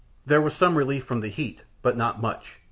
There 0.25 0.41
was 0.41 0.55
some 0.55 0.79
relief 0.79 1.03
from 1.05 1.19
the 1.19 1.27
heat, 1.27 1.63
but 1.83 1.95
not 1.95 2.19
much. 2.19 2.55